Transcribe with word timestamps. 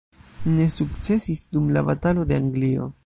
Ne 0.53 0.65
sukcesis 0.75 1.43
dum 1.53 1.69
la 1.77 1.83
batalo 1.91 2.25
de 2.33 2.41
Anglio. 2.43 2.91